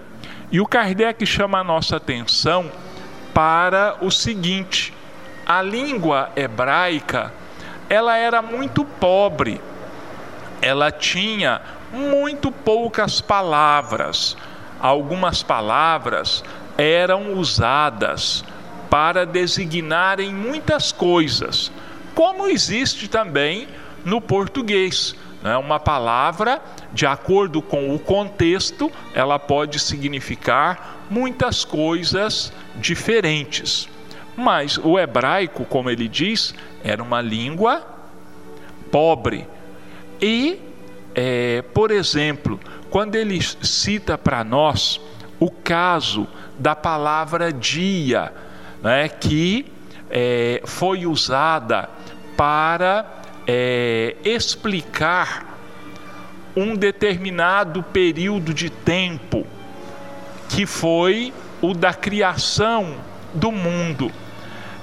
E 0.52 0.62
o 0.62 0.68
Kardec 0.68 1.26
chama 1.26 1.62
a 1.62 1.64
nossa 1.64 1.96
atenção 1.96 2.72
para 3.38 3.98
o 4.02 4.10
seguinte: 4.10 4.92
a 5.46 5.62
língua 5.62 6.32
hebraica 6.36 7.32
ela 7.88 8.18
era 8.18 8.42
muito 8.42 8.84
pobre. 8.84 9.62
ela 10.60 10.92
tinha 10.92 11.62
muito 11.94 12.52
poucas 12.52 13.22
palavras. 13.22 14.36
Algumas 14.80 15.44
palavras 15.44 16.44
eram 16.80 17.34
usadas 17.34 18.44
para 18.90 19.24
designarem 19.24 20.34
muitas 20.34 20.92
coisas, 20.92 21.72
como 22.16 22.48
existe 22.48 23.08
também 23.08 23.68
no 24.04 24.20
português. 24.20 25.16
Né? 25.44 25.56
Uma 25.58 25.80
palavra, 25.80 26.60
de 26.92 27.06
acordo 27.06 27.62
com 27.62 27.94
o 27.94 28.00
contexto, 28.00 28.92
ela 29.14 29.38
pode 29.38 29.80
significar 29.80 30.98
muitas 31.08 31.64
coisas 31.64 32.52
diferentes. 32.78 33.90
Mas 34.36 34.78
o 34.78 35.00
hebraico, 35.00 35.66
como 35.66 35.90
ele 35.90 36.08
diz, 36.08 36.54
era 36.84 37.02
uma 37.02 37.22
língua 37.22 37.86
pobre. 38.92 39.48
E, 40.22 40.60
é, 41.16 41.64
por 41.74 41.92
exemplo, 41.92 42.60
quando 42.90 43.16
ele 43.16 43.42
cita 43.42 44.18
para 44.18 44.44
nós 44.44 45.02
o 45.40 45.52
caso 45.52 46.28
da 46.58 46.76
palavra 46.76 47.52
dia, 47.52 48.34
né, 48.82 49.10
que 49.10 49.66
é, 50.10 50.62
foi 50.66 51.06
usada 51.06 51.90
para 52.36 53.06
é, 53.46 54.16
explicar 54.24 55.58
um 56.56 56.76
determinado 56.76 57.84
período 57.84 58.54
de 58.54 58.70
tempo, 58.70 59.46
que 60.50 60.66
foi 60.66 61.34
o 61.62 61.74
da 61.74 61.94
criação 61.94 62.96
do 63.34 63.52
mundo. 63.52 64.12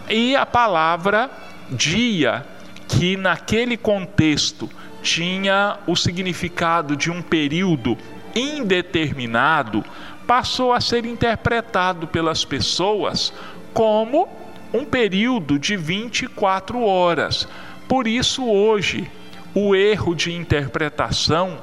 E 0.09 0.37
a 0.37 0.45
palavra 0.45 1.31
dia, 1.71 2.45
que 2.89 3.17
naquele 3.17 3.77
contexto 3.77 4.69
tinha 5.03 5.79
o 5.87 5.97
significado 5.97 6.97
de 6.97 7.11
um 7.11 7.23
período 7.23 7.97
indeterminado, 8.35 9.85
passou 10.27 10.73
a 10.73 10.81
ser 10.81 11.05
interpretado 11.05 12.07
pelas 12.07 12.45
pessoas 12.45 13.33
como 13.73 14.29
um 14.73 14.85
período 14.85 15.59
de 15.59 15.77
24 15.77 16.83
horas. 16.83 17.47
Por 17.87 18.07
isso, 18.07 18.45
hoje, 18.45 19.11
o 19.55 19.75
erro 19.75 20.15
de 20.15 20.33
interpretação, 20.33 21.59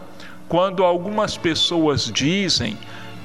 quando 0.48 0.84
algumas 0.84 1.36
pessoas 1.36 2.06
dizem 2.12 2.77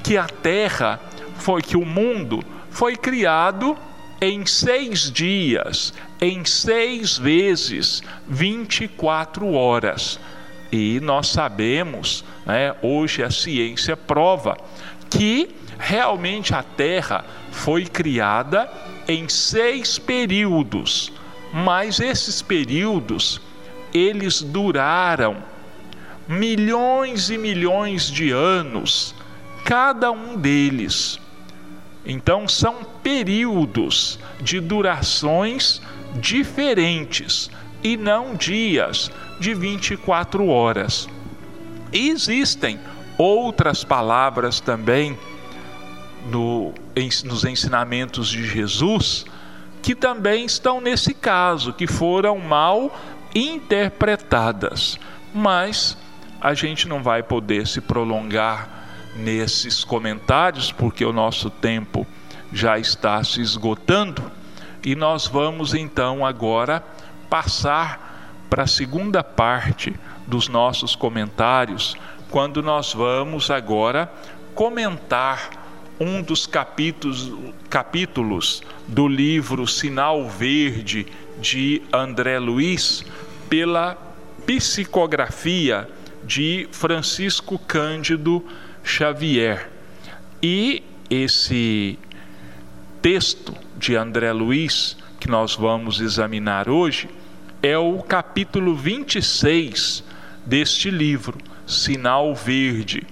que 0.03 0.17
a 0.17 0.25
Terra 0.25 0.99
foi 1.37 1.61
que 1.61 1.77
o 1.77 1.85
mundo 1.85 2.43
foi 2.69 2.95
criado 2.95 3.77
em 4.19 4.45
seis 4.45 5.11
dias, 5.11 5.93
em 6.19 6.43
seis 6.45 7.17
vezes 7.17 8.01
24 8.27 9.51
horas. 9.53 10.19
E 10.71 10.99
nós 10.99 11.27
sabemos, 11.27 12.25
né, 12.45 12.75
hoje 12.81 13.23
a 13.23 13.31
ciência 13.31 13.95
prova, 13.95 14.57
que 15.09 15.55
realmente 15.79 16.53
a 16.53 16.63
Terra 16.63 17.23
foi 17.51 17.85
criada 17.85 18.69
em 19.07 19.29
seis 19.29 19.97
períodos, 19.97 21.11
mas 21.53 21.99
esses 21.99 22.41
períodos 22.41 23.39
eles 23.93 24.41
duraram 24.41 25.37
milhões 26.27 27.29
e 27.29 27.37
milhões 27.37 28.11
de 28.11 28.31
anos, 28.31 29.15
cada 29.63 30.11
um 30.11 30.35
deles. 30.35 31.19
Então 32.07 32.47
são 32.47 32.85
períodos 33.03 34.17
de 34.39 34.61
durações 34.61 35.81
diferentes 36.15 37.51
e 37.83 37.97
não 37.97 38.33
dias 38.33 39.11
de 39.41 39.53
24 39.53 40.47
horas. 40.47 41.09
Existem 41.91 42.79
outras 43.17 43.83
palavras 43.83 44.61
também 44.61 45.19
no, 46.31 46.73
nos 47.25 47.43
ensinamentos 47.43 48.29
de 48.29 48.47
Jesus 48.47 49.25
que 49.81 49.93
também 49.93 50.45
estão 50.45 50.79
nesse 50.79 51.13
caso, 51.13 51.73
que 51.73 51.87
foram 51.87 52.39
mal 52.39 52.97
interpretadas. 53.35 54.97
Mas 55.33 55.97
a 56.39 56.53
gente 56.53 56.87
não 56.87 57.03
vai 57.03 57.21
poder 57.21 57.67
se 57.67 57.81
prolongar 57.81 58.76
nesses 59.17 59.83
comentários, 59.83 60.71
porque 60.71 61.03
o 61.03 61.13
nosso 61.13 61.49
tempo 61.49 62.05
já 62.51 62.77
está 62.77 63.23
se 63.23 63.41
esgotando, 63.41 64.31
e 64.83 64.95
nós 64.95 65.27
vamos 65.27 65.73
então 65.73 66.25
agora 66.25 66.83
passar 67.29 68.45
para 68.49 68.63
a 68.63 68.67
segunda 68.67 69.23
parte 69.23 69.93
dos 70.25 70.47
nossos 70.47 70.95
comentários, 70.95 71.95
quando 72.29 72.61
nós 72.61 72.93
vamos 72.93 73.49
agora 73.49 74.11
comentar 74.53 75.67
um 75.99 76.21
dos 76.21 76.45
capítulos, 76.45 77.31
capítulos 77.69 78.61
do 78.87 79.07
livro 79.07 79.67
Sinal 79.67 80.27
Verde 80.27 81.07
de 81.39 81.81
André 81.91 82.39
Luiz, 82.39 83.03
pela 83.49 83.97
psicografia 84.45 85.89
de 86.23 86.67
Francisco 86.71 87.57
Cândido 87.59 88.43
Xavier. 88.87 89.69
E 90.41 90.81
esse 91.09 91.99
texto 93.01 93.53
de 93.77 93.95
André 93.95 94.31
Luiz, 94.31 94.97
que 95.19 95.29
nós 95.29 95.55
vamos 95.55 95.99
examinar 95.99 96.69
hoje, 96.69 97.09
é 97.61 97.77
o 97.77 98.01
capítulo 98.01 98.75
26 98.75 100.03
deste 100.45 100.89
livro, 100.89 101.37
Sinal 101.65 102.33
Verde, 102.33 103.05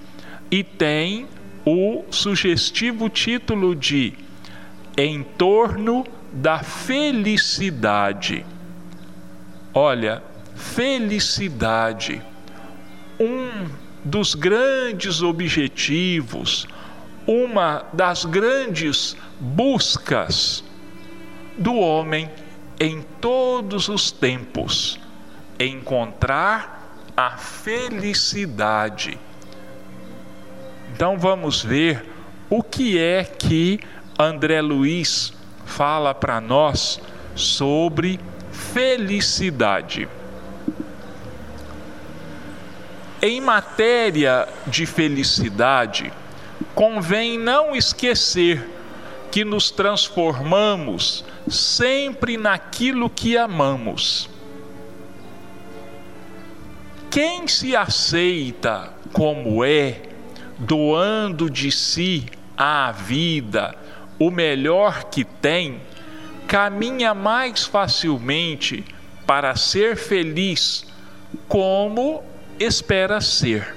e 0.49 0.63
tem 0.63 1.27
o 1.65 2.05
sugestivo 2.09 3.09
título 3.09 3.75
de 3.75 4.13
Em 4.97 5.23
torno 5.23 6.05
da 6.31 6.59
felicidade. 6.59 8.45
Olha, 9.73 10.23
felicidade, 10.55 12.21
um 13.19 13.84
dos 14.05 14.35
grandes 14.35 15.23
objetivos, 15.23 16.67
uma 17.25 17.85
das 17.91 18.23
grandes 18.23 19.17
buscas 19.39 20.63
do 21.57 21.73
homem 21.73 22.29
em 22.79 23.01
todos 23.19 23.89
os 23.89 24.11
tempos, 24.11 24.99
encontrar 25.59 27.01
a 27.17 27.31
felicidade. 27.31 29.17
Então 30.93 31.17
vamos 31.17 31.63
ver 31.63 32.05
o 32.47 32.61
que 32.61 32.99
é 32.99 33.23
que 33.23 33.79
André 34.19 34.61
Luiz 34.61 35.33
fala 35.65 36.13
para 36.13 36.39
nós 36.39 37.01
sobre 37.33 38.19
felicidade. 38.51 40.07
Em 43.27 43.41
matéria 43.41 44.47
de 44.67 44.85
felicidade, 44.85 46.13
convém 46.75 47.39
não 47.39 47.75
esquecer 47.75 48.69
que 49.31 49.43
nos 49.43 49.71
transformamos 49.71 51.25
sempre 51.47 52.37
naquilo 52.37 53.09
que 53.09 53.35
amamos. 53.35 54.29
Quem 57.09 57.47
se 57.47 57.75
aceita 57.75 58.93
como 59.11 59.65
é, 59.65 60.03
doando 60.59 61.49
de 61.49 61.71
si 61.71 62.27
à 62.55 62.91
vida 62.91 63.75
o 64.19 64.29
melhor 64.29 65.05
que 65.05 65.23
tem, 65.23 65.81
caminha 66.47 67.15
mais 67.15 67.63
facilmente 67.63 68.85
para 69.25 69.55
ser 69.55 69.95
feliz 69.95 70.85
como 71.47 72.23
espera 72.59 73.19
ser. 73.21 73.75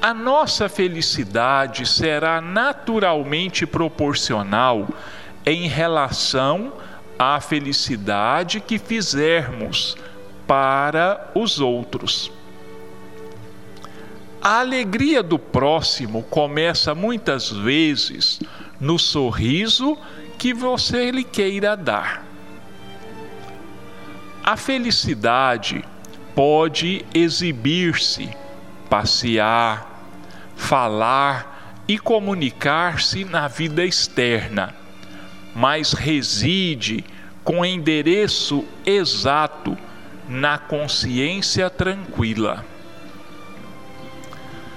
A 0.00 0.12
nossa 0.12 0.68
felicidade 0.68 1.86
será 1.86 2.40
naturalmente 2.40 3.66
proporcional 3.66 4.88
em 5.46 5.66
relação 5.66 6.74
à 7.18 7.40
felicidade 7.40 8.60
que 8.60 8.78
fizermos 8.78 9.96
para 10.46 11.30
os 11.34 11.58
outros. 11.58 12.30
A 14.42 14.60
alegria 14.60 15.22
do 15.22 15.38
próximo 15.38 16.22
começa 16.24 16.94
muitas 16.94 17.50
vezes 17.50 18.40
no 18.78 18.98
sorriso 18.98 19.96
que 20.36 20.52
você 20.52 21.10
lhe 21.10 21.24
queira 21.24 21.74
dar. 21.74 22.33
A 24.46 24.58
felicidade 24.58 25.82
pode 26.34 27.02
exibir-se, 27.14 28.28
passear, 28.90 30.12
falar 30.54 31.82
e 31.88 31.98
comunicar-se 31.98 33.24
na 33.24 33.48
vida 33.48 33.82
externa, 33.82 34.74
mas 35.54 35.94
reside 35.94 37.02
com 37.42 37.64
endereço 37.64 38.66
exato 38.84 39.78
na 40.28 40.58
consciência 40.58 41.70
tranquila. 41.70 42.66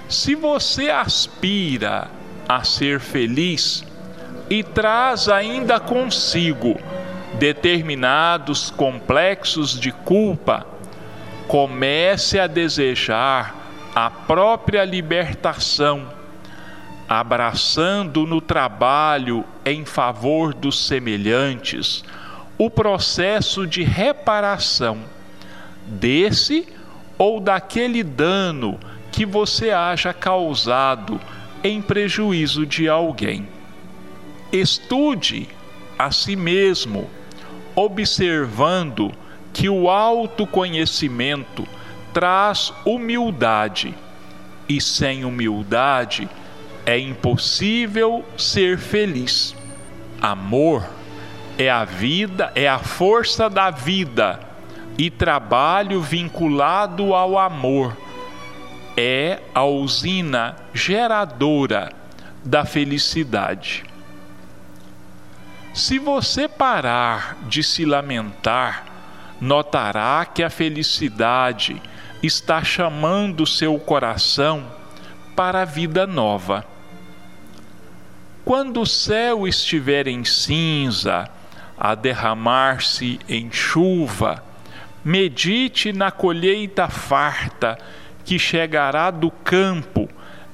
Se 0.08 0.34
você 0.34 0.88
aspira 0.88 2.10
a 2.48 2.64
ser 2.64 3.00
feliz 3.00 3.84
e 4.48 4.62
traz 4.62 5.28
ainda 5.28 5.78
consigo 5.78 6.80
determinados 7.38 8.70
complexos 8.70 9.78
de 9.78 9.92
culpa, 9.92 10.66
comece 11.46 12.38
a 12.38 12.46
desejar 12.46 13.54
a 13.94 14.10
própria 14.10 14.84
libertação, 14.84 16.08
abraçando 17.08 18.26
no 18.26 18.40
trabalho 18.40 19.44
em 19.64 19.84
favor 19.84 20.52
dos 20.52 20.86
semelhantes 20.86 22.04
o 22.58 22.68
processo 22.68 23.66
de 23.66 23.82
reparação 23.82 24.98
desse 25.86 26.66
ou 27.16 27.40
daquele 27.40 28.02
dano 28.02 28.78
que 29.10 29.24
você 29.24 29.70
haja 29.70 30.12
causado 30.12 31.20
em 31.62 31.80
prejuízo 31.80 32.66
de 32.66 32.88
alguém. 32.88 33.48
Estude 34.52 35.48
a 35.98 36.10
si 36.10 36.36
mesmo, 36.36 37.08
observando 37.78 39.12
que 39.52 39.68
o 39.68 39.88
autoconhecimento 39.88 41.64
traz 42.12 42.72
humildade, 42.84 43.94
e 44.68 44.80
sem 44.80 45.24
humildade 45.24 46.28
é 46.84 46.98
impossível 46.98 48.24
ser 48.36 48.78
feliz. 48.78 49.54
Amor 50.20 50.84
é 51.56 51.70
a 51.70 51.84
vida, 51.84 52.50
é 52.56 52.68
a 52.68 52.80
força 52.80 53.48
da 53.48 53.70
vida, 53.70 54.40
e 54.98 55.08
trabalho 55.08 56.02
vinculado 56.02 57.14
ao 57.14 57.38
amor 57.38 57.96
é 58.96 59.38
a 59.54 59.64
usina 59.64 60.56
geradora 60.74 61.92
da 62.44 62.64
felicidade. 62.64 63.87
Se 65.74 65.98
você 65.98 66.48
parar 66.48 67.36
de 67.48 67.62
se 67.62 67.84
lamentar, 67.84 68.84
notará 69.40 70.24
que 70.24 70.42
a 70.42 70.50
felicidade 70.50 71.80
está 72.22 72.64
chamando 72.64 73.46
seu 73.46 73.78
coração 73.78 74.66
para 75.36 75.62
a 75.62 75.64
vida 75.64 76.06
nova. 76.06 76.64
Quando 78.44 78.80
o 78.80 78.86
céu 78.86 79.46
estiver 79.46 80.08
em 80.08 80.24
cinza, 80.24 81.28
a 81.78 81.94
derramar-se 81.94 83.20
em 83.28 83.52
chuva, 83.52 84.42
medite 85.04 85.92
na 85.92 86.10
colheita 86.10 86.88
farta 86.88 87.78
que 88.24 88.38
chegará 88.38 89.10
do 89.10 89.30
campo 89.30 90.08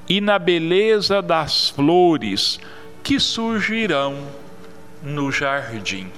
e 0.07 0.21
na 0.21 0.37
beleza 0.37 1.21
das 1.21 1.69
flores 1.69 2.59
que 3.01 3.19
surgirão 3.19 4.44
no 5.05 5.31
jardim. 5.31 6.11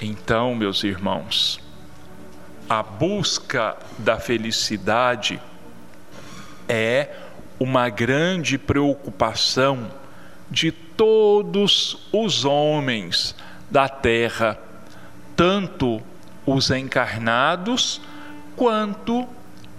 Então, 0.00 0.54
meus 0.54 0.82
irmãos, 0.82 1.60
a 2.68 2.82
busca 2.82 3.76
da 3.98 4.18
felicidade 4.18 5.40
é 6.68 7.10
uma 7.60 7.88
grande 7.90 8.58
preocupação 8.58 9.90
de 10.50 10.72
todos 10.72 12.08
os 12.10 12.44
homens 12.44 13.34
da 13.70 13.88
terra, 13.88 14.58
tanto 15.36 16.00
os 16.46 16.70
encarnados 16.70 18.00
quanto 18.54 19.28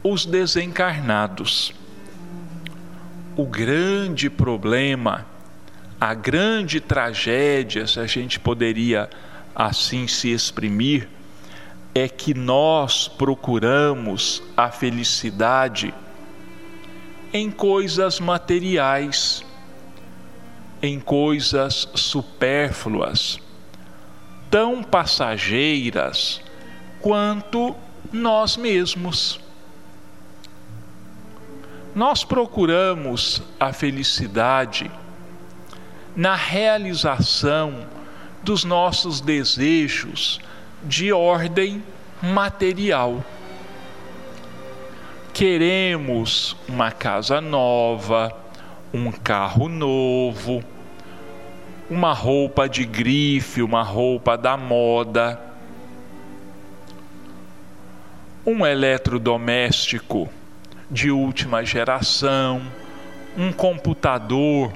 os 0.04 0.26
desencarnados. 0.26 1.74
O 3.36 3.46
grande 3.46 4.30
problema, 4.30 5.26
a 6.00 6.14
grande 6.14 6.80
tragédia, 6.80 7.88
se 7.88 8.00
a 8.00 8.06
gente 8.06 8.40
poderia 8.40 9.10
assim 9.56 10.08
se 10.08 10.32
exprimir, 10.32 11.10
é 11.94 12.08
que 12.08 12.36
nós 12.36 13.08
procuramos 13.08 14.44
a 14.56 14.70
felicidade 14.70 15.92
em 17.34 17.50
coisas 17.50 18.20
materiais, 18.20 19.44
em 20.82 21.00
coisas 21.00 21.90
supérfluas, 21.96 23.40
tão 24.52 24.84
passageiras 24.84 26.40
quanto 27.02 27.76
nós 28.14 28.56
mesmos. 28.56 29.40
Nós 31.96 32.24
procuramos 32.24 33.42
a 33.60 33.74
felicidade 33.74 34.92
na 36.18 36.34
realização 36.36 37.86
dos 38.42 38.64
nossos 38.64 39.22
desejos 39.22 40.42
de 40.84 41.14
ordem 41.14 41.84
material. 42.20 43.24
Queremos 45.32 46.58
uma 46.68 46.90
casa 46.90 47.40
nova, 47.40 48.36
um 48.92 49.12
carro 49.12 49.70
novo, 49.70 50.64
uma 51.88 52.14
roupa 52.14 52.68
de 52.68 52.84
grife, 52.84 53.62
uma 53.62 53.84
roupa 53.84 54.36
da 54.36 54.58
moda, 54.58 55.40
um 58.44 58.66
eletrodoméstico 58.66 60.28
de 60.90 61.12
última 61.12 61.64
geração, 61.64 62.60
um 63.38 63.52
computador 63.52 64.74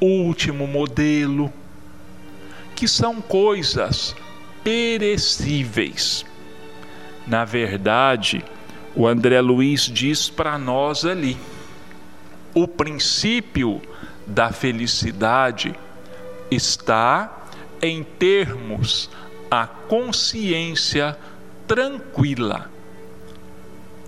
último 0.00 0.66
modelo, 0.66 1.52
que 2.74 2.86
são 2.86 3.20
coisas 3.20 4.14
perecíveis. 4.62 6.24
Na 7.26 7.44
verdade, 7.44 8.44
o 8.94 9.06
André 9.06 9.40
Luiz 9.40 9.82
diz 9.82 10.28
para 10.28 10.58
nós 10.58 11.04
ali: 11.04 11.36
o 12.54 12.66
princípio 12.66 13.80
da 14.26 14.52
felicidade 14.52 15.74
está 16.50 17.46
em 17.80 18.02
termos 18.02 19.10
a 19.50 19.66
consciência 19.66 21.16
tranquila. 21.66 22.70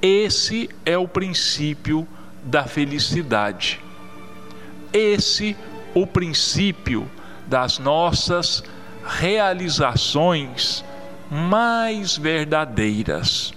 Esse 0.03 0.71
é 0.85 0.97
o 0.97 1.07
princípio 1.07 2.07
da 2.43 2.65
felicidade. 2.65 3.81
Esse 4.93 5.57
o 5.95 6.07
princípio 6.07 7.11
das 7.47 7.79
nossas 7.79 8.63
realizações 9.05 10.85
mais 11.31 12.17
verdadeiras. 12.17 13.53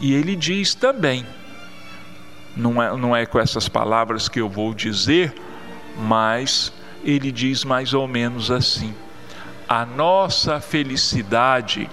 E 0.00 0.12
ele 0.12 0.34
diz 0.36 0.74
também, 0.74 1.24
não 2.56 2.82
é, 2.82 2.96
não 2.96 3.16
é 3.16 3.26
com 3.26 3.38
essas 3.38 3.68
palavras 3.68 4.28
que 4.28 4.40
eu 4.40 4.48
vou 4.48 4.74
dizer, 4.74 5.34
mas 5.96 6.72
ele 7.04 7.30
diz 7.30 7.64
mais 7.64 7.94
ou 7.94 8.06
menos 8.08 8.50
assim: 8.50 8.94
a 9.68 9.84
nossa 9.84 10.60
felicidade 10.60 11.88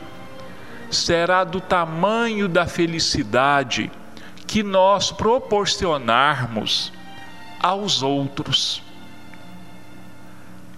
será 0.90 1.44
do 1.44 1.62
tamanho 1.62 2.48
da 2.48 2.66
felicidade 2.66 3.92
que 4.46 4.62
nós 4.62 5.12
proporcionarmos 5.12 6.92
aos 7.62 8.02
outros. 8.02 8.82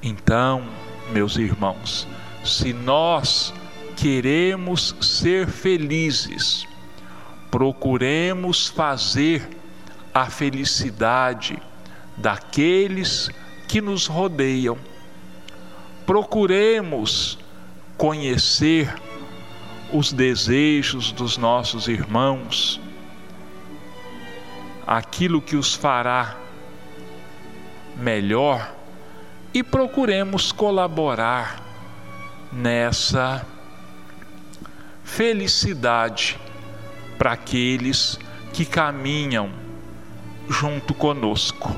Então, 0.01 0.63
meus 1.11 1.37
irmãos, 1.37 2.07
se 2.43 2.73
nós 2.73 3.53
queremos 3.95 4.95
ser 4.99 5.47
felizes, 5.47 6.67
procuremos 7.49 8.67
fazer 8.67 9.47
a 10.13 10.25
felicidade 10.25 11.57
daqueles 12.17 13.29
que 13.67 13.79
nos 13.79 14.07
rodeiam. 14.07 14.77
Procuremos 16.05 17.39
conhecer 17.97 18.93
os 19.93 20.11
desejos 20.11 21.11
dos 21.11 21.37
nossos 21.37 21.87
irmãos, 21.87 22.81
aquilo 24.85 25.41
que 25.41 25.55
os 25.55 25.73
fará 25.73 26.42
melhor 27.95 28.73
e 29.53 29.61
procuremos 29.61 30.51
colaborar 30.51 31.61
nessa 32.51 33.45
felicidade 35.03 36.39
para 37.17 37.33
aqueles 37.33 38.19
que 38.51 38.65
caminham 38.65 39.51
junto 40.49 40.93
conosco. 40.93 41.75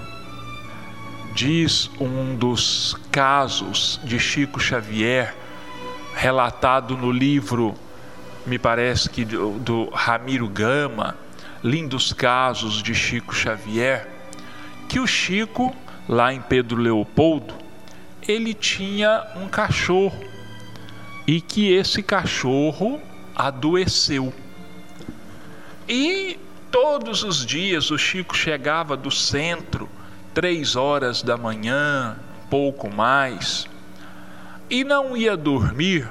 Diz 1.34 1.90
um 2.00 2.36
dos 2.36 2.96
casos 3.12 4.00
de 4.04 4.20
Chico 4.20 4.60
Xavier 4.60 5.36
relatado 6.16 6.96
no 6.96 7.12
livro, 7.12 7.76
me 8.46 8.58
parece 8.58 9.10
que 9.10 9.26
do, 9.26 9.60
do 9.60 9.90
Ramiro 9.90 10.48
Gama, 10.48 11.18
Lindos 11.62 12.14
Casos 12.14 12.82
de 12.82 12.96
Chico 12.96 13.36
Xavier, 13.36 14.08
que 14.88 15.00
o 15.00 15.06
Chico, 15.06 15.76
lá 16.08 16.34
em 16.34 16.42
Pedro 16.42 16.80
Leopoldo, 16.82 17.54
ele 18.28 18.54
tinha 18.54 19.26
um 19.36 19.48
cachorro 19.48 20.24
e 21.28 21.42
que 21.42 21.72
esse 21.72 22.04
cachorro 22.04 23.02
adoeceu. 23.36 24.34
E 25.88 26.40
todos 26.72 27.24
os 27.24 27.46
dias 27.46 27.92
o 27.92 27.98
Chico 27.98 28.36
chegava 28.36 28.98
do 28.98 29.12
centro, 29.12 29.90
três 30.34 30.76
horas 30.76 31.22
da 31.22 31.38
manhã, 31.38 32.18
pouco 32.50 32.90
mais, 32.90 33.68
e 34.70 34.84
não 34.84 35.16
ia 35.16 35.38
dormir 35.38 36.10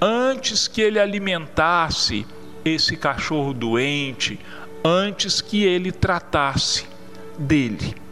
antes 0.00 0.68
que 0.68 0.80
ele 0.80 0.98
alimentasse 0.98 2.26
esse 2.64 2.96
cachorro 2.96 3.54
doente, 3.54 4.38
antes 4.84 5.40
que 5.40 5.64
ele 5.64 5.92
tratasse 5.92 6.86
dele. 7.38 8.05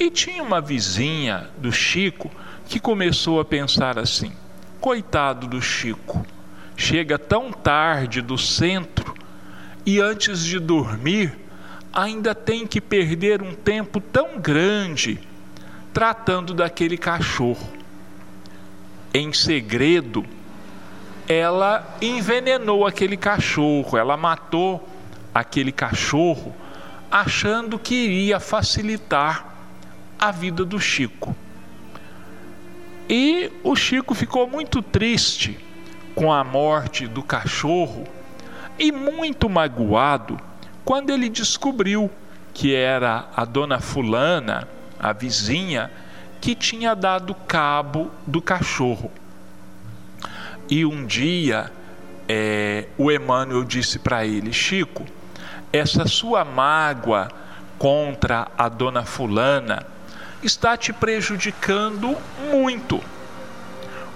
E 0.00 0.08
tinha 0.08 0.42
uma 0.42 0.62
vizinha 0.62 1.50
do 1.58 1.70
Chico 1.70 2.30
que 2.66 2.80
começou 2.80 3.38
a 3.38 3.44
pensar 3.44 3.98
assim: 3.98 4.32
coitado 4.80 5.46
do 5.46 5.60
Chico, 5.60 6.24
chega 6.74 7.18
tão 7.18 7.52
tarde 7.52 8.22
do 8.22 8.38
centro 8.38 9.14
e 9.84 10.00
antes 10.00 10.42
de 10.42 10.58
dormir 10.58 11.38
ainda 11.92 12.34
tem 12.34 12.66
que 12.66 12.80
perder 12.80 13.42
um 13.42 13.54
tempo 13.54 14.00
tão 14.00 14.40
grande 14.40 15.20
tratando 15.92 16.54
daquele 16.54 16.96
cachorro. 16.96 17.68
Em 19.12 19.34
segredo, 19.34 20.24
ela 21.28 21.98
envenenou 22.00 22.86
aquele 22.86 23.18
cachorro, 23.18 23.98
ela 23.98 24.16
matou 24.16 24.88
aquele 25.34 25.72
cachorro, 25.72 26.54
achando 27.10 27.78
que 27.78 27.94
iria 27.94 28.40
facilitar 28.40 29.49
a 30.20 30.30
vida 30.30 30.64
do 30.64 30.78
Chico. 30.78 31.34
E 33.08 33.50
o 33.64 33.74
Chico 33.74 34.14
ficou 34.14 34.46
muito 34.46 34.82
triste 34.82 35.58
com 36.14 36.32
a 36.32 36.44
morte 36.44 37.06
do 37.06 37.22
cachorro 37.22 38.04
e 38.78 38.92
muito 38.92 39.48
magoado 39.48 40.38
quando 40.84 41.10
ele 41.10 41.28
descobriu 41.28 42.10
que 42.52 42.74
era 42.74 43.28
a 43.34 43.44
dona 43.44 43.80
Fulana, 43.80 44.68
a 44.98 45.12
vizinha, 45.12 45.90
que 46.40 46.54
tinha 46.54 46.94
dado 46.94 47.34
cabo 47.34 48.10
do 48.26 48.42
cachorro. 48.42 49.10
E 50.68 50.84
um 50.84 51.06
dia 51.06 51.70
é, 52.28 52.86
o 52.96 53.10
Emmanuel 53.10 53.64
disse 53.64 53.98
para 53.98 54.24
ele: 54.24 54.52
Chico, 54.52 55.04
essa 55.72 56.06
sua 56.06 56.44
mágoa 56.44 57.28
contra 57.78 58.48
a 58.56 58.68
dona 58.68 59.04
Fulana 59.04 59.86
está 60.42 60.76
te 60.76 60.92
prejudicando 60.92 62.16
muito. 62.50 63.00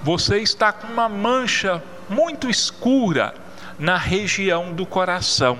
Você 0.02 0.38
está 0.38 0.72
com 0.72 0.86
uma 0.86 1.08
mancha 1.08 1.82
muito 2.08 2.48
escura 2.48 3.34
na 3.78 3.96
região 3.96 4.72
do 4.72 4.84
coração. 4.84 5.58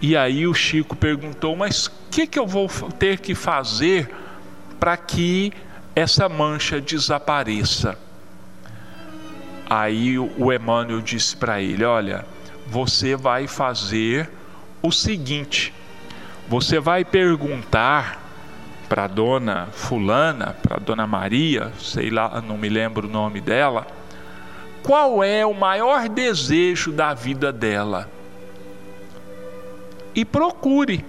E 0.00 0.16
aí 0.16 0.46
o 0.46 0.54
Chico 0.54 0.94
perguntou: 0.94 1.56
Mas 1.56 1.86
o 1.86 1.92
que, 2.10 2.26
que 2.26 2.38
eu 2.38 2.46
vou 2.46 2.68
ter 2.98 3.18
que 3.18 3.34
fazer 3.34 4.08
para 4.78 4.96
que 4.96 5.52
essa 5.94 6.28
mancha 6.28 6.80
desapareça? 6.80 7.98
Aí 9.68 10.18
o 10.18 10.52
Emmanuel 10.52 11.00
disse 11.00 11.36
para 11.36 11.60
ele: 11.60 11.84
Olha, 11.84 12.24
você 12.66 13.16
vai 13.16 13.46
fazer 13.46 14.30
o 14.82 14.92
seguinte: 14.92 15.72
você 16.48 16.78
vai 16.78 17.04
perguntar 17.04 18.23
para 18.94 19.08
dona 19.08 19.66
Fulana, 19.72 20.54
para 20.62 20.78
dona 20.78 21.04
Maria, 21.04 21.72
sei 21.80 22.10
lá, 22.10 22.40
não 22.40 22.56
me 22.56 22.68
lembro 22.68 23.08
o 23.08 23.10
nome 23.10 23.40
dela 23.40 23.88
qual 24.84 25.24
é 25.24 25.44
o 25.44 25.52
maior 25.52 26.08
desejo 26.08 26.92
da 26.92 27.12
vida 27.12 27.52
dela. 27.52 28.08
E 30.14 30.24
procure 30.24 31.04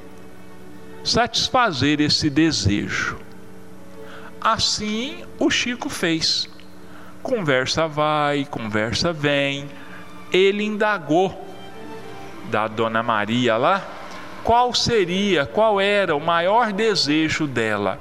satisfazer 1.04 2.02
esse 2.02 2.28
desejo. 2.28 3.19
Assim 4.41 5.24
o 5.38 5.52
Chico 5.52 5.88
fez. 5.88 6.50
Conversa 7.21 7.88
vai, 7.88 8.45
conversa 8.45 9.13
vem. 9.13 9.69
Ele 10.34 10.63
indagou 10.63 11.48
da 12.50 12.67
dona 12.67 13.04
Maria 13.04 13.58
lá 13.58 13.94
qual 14.45 14.75
seria, 14.75 15.43
qual 15.47 15.81
era 15.81 16.15
o 16.15 16.19
maior 16.19 16.71
desejo 16.71 17.47
dela. 17.47 17.99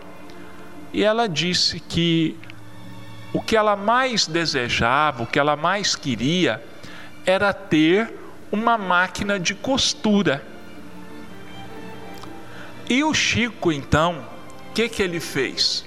E 0.92 1.02
ela 1.02 1.26
disse 1.26 1.80
que 1.80 2.38
o 3.32 3.40
que 3.40 3.56
ela 3.56 3.74
mais 3.74 4.26
desejava, 4.26 5.22
o 5.22 5.26
que 5.26 5.38
ela 5.38 5.56
mais 5.56 5.96
queria, 5.96 6.62
era 7.24 7.50
ter 7.54 8.12
uma 8.52 8.76
máquina 8.76 9.40
de 9.40 9.54
costura. 9.54 10.44
E 12.90 13.02
o 13.02 13.14
Chico, 13.14 13.72
então, 13.72 14.22
o 14.68 14.72
que, 14.74 14.86
que 14.86 15.02
ele 15.02 15.20
fez? 15.20 15.82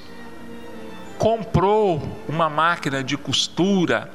Comprou 1.19 2.01
uma 2.27 2.49
máquina 2.49 3.03
de 3.03 3.15
costura, 3.15 4.09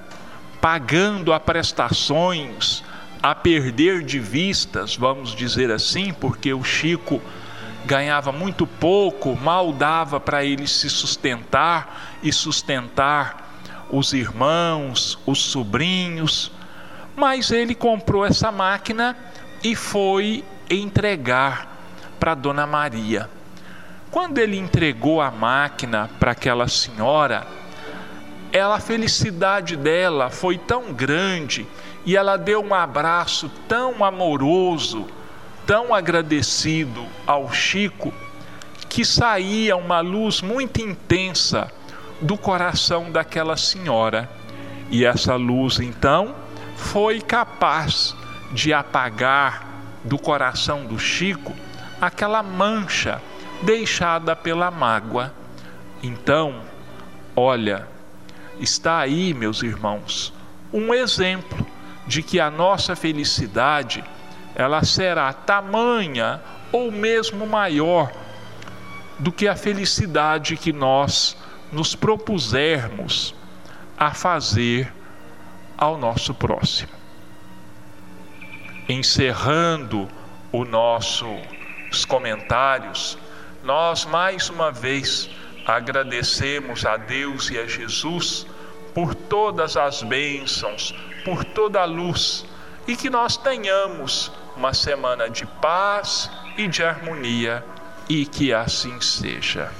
pagando 0.60 1.32
a 1.32 1.38
prestações, 1.38 2.82
a 3.22 3.34
perder 3.34 4.02
de 4.02 4.18
vistas, 4.18 4.96
vamos 4.96 5.34
dizer 5.34 5.70
assim, 5.70 6.12
porque 6.12 6.52
o 6.52 6.64
Chico 6.64 7.22
ganhava 7.84 8.32
muito 8.32 8.66
pouco, 8.66 9.36
mal 9.36 9.72
dava 9.72 10.18
para 10.18 10.44
ele 10.44 10.66
se 10.66 10.90
sustentar 10.90 12.18
e 12.22 12.32
sustentar 12.32 13.60
os 13.90 14.12
irmãos, 14.12 15.18
os 15.24 15.40
sobrinhos, 15.40 16.50
mas 17.14 17.50
ele 17.50 17.74
comprou 17.74 18.24
essa 18.24 18.50
máquina 18.50 19.16
e 19.62 19.76
foi 19.76 20.44
entregar 20.68 21.76
para 22.18 22.34
Dona 22.34 22.66
Maria. 22.66 23.28
Quando 24.10 24.38
ele 24.38 24.56
entregou 24.56 25.20
a 25.20 25.30
máquina 25.30 26.10
para 26.18 26.32
aquela 26.32 26.68
senhora, 26.68 27.46
ela, 28.52 28.76
a 28.76 28.80
felicidade 28.80 29.76
dela 29.76 30.28
foi 30.28 30.58
tão 30.58 30.92
grande 30.92 31.66
e 32.04 32.16
ela 32.16 32.36
deu 32.36 32.62
um 32.62 32.74
abraço 32.74 33.50
tão 33.68 34.04
amoroso 34.04 35.06
tão 35.66 35.94
agradecido 35.94 37.06
ao 37.26 37.52
Chico 37.52 38.12
que 38.88 39.04
saía 39.04 39.76
uma 39.76 40.00
luz 40.00 40.42
muito 40.42 40.80
intensa 40.80 41.72
do 42.20 42.36
coração 42.36 43.10
daquela 43.10 43.56
senhora. 43.56 44.28
E 44.90 45.04
essa 45.04 45.34
luz 45.34 45.80
então 45.80 46.34
foi 46.76 47.20
capaz 47.20 48.14
de 48.52 48.72
apagar 48.72 49.66
do 50.04 50.18
coração 50.18 50.84
do 50.84 50.98
Chico 50.98 51.54
aquela 52.00 52.42
mancha 52.42 53.22
deixada 53.62 54.36
pela 54.36 54.70
mágoa. 54.70 55.32
Então, 56.02 56.60
olha, 57.34 57.86
está 58.60 58.98
aí, 58.98 59.32
meus 59.32 59.62
irmãos, 59.62 60.34
um 60.72 60.92
exemplo 60.92 61.66
de 62.06 62.22
que 62.22 62.40
a 62.40 62.50
nossa 62.50 62.96
felicidade 62.96 64.04
ela 64.54 64.84
será 64.84 65.32
tamanha 65.32 66.40
ou 66.70 66.90
mesmo 66.90 67.46
maior 67.46 68.12
do 69.18 69.30
que 69.30 69.46
a 69.46 69.56
felicidade 69.56 70.56
que 70.56 70.72
nós 70.72 71.36
nos 71.70 71.94
propusermos 71.94 73.34
a 73.96 74.12
fazer 74.12 74.92
ao 75.76 75.96
nosso 75.96 76.34
próximo. 76.34 76.92
Encerrando 78.88 80.08
os 80.52 80.68
nossos 80.68 82.04
comentários, 82.06 83.16
nós 83.62 84.04
mais 84.04 84.50
uma 84.50 84.70
vez 84.70 85.30
agradecemos 85.64 86.84
a 86.84 86.96
Deus 86.96 87.50
e 87.50 87.58
a 87.58 87.66
Jesus 87.66 88.46
por 88.92 89.14
todas 89.14 89.76
as 89.76 90.02
bênçãos, 90.02 90.94
por 91.24 91.44
toda 91.44 91.80
a 91.80 91.84
luz 91.84 92.44
e 92.86 92.96
que 92.96 93.08
nós 93.08 93.36
tenhamos 93.36 94.32
uma 94.56 94.74
semana 94.74 95.30
de 95.30 95.46
paz 95.46 96.30
e 96.56 96.66
de 96.66 96.82
harmonia 96.82 97.64
e 98.08 98.26
que 98.26 98.52
assim 98.52 99.00
seja. 99.00 99.70